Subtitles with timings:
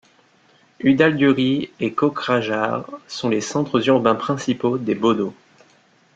[0.83, 5.31] Udalguri et Kokrajhar sont les centres urbains principaux des Bodo.